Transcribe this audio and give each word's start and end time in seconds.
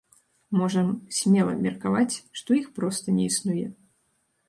Можам 0.59 0.87
смела 1.19 1.53
меркаваць, 1.67 2.19
што 2.43 2.59
іх 2.63 2.67
проста 2.81 3.07
не 3.19 3.33
існуе. 3.33 3.67